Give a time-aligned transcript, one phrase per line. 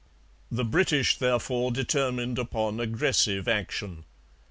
[0.49, 4.03] The British, therefore, determined upon aggressive action.